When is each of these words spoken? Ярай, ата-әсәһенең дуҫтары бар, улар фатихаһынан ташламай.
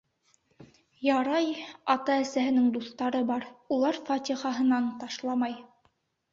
Ярай, 1.07 1.49
ата-әсәһенең 1.97 2.73
дуҫтары 2.79 3.23
бар, 3.29 3.47
улар 3.79 4.03
фатихаһынан 4.11 4.93
ташламай. 5.07 5.59